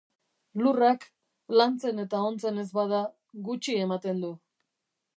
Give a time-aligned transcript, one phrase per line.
[0.61, 1.05] Lurrak,
[1.61, 3.05] lantzen eta ontzen ez bada,
[3.51, 4.35] gutxi ematen du.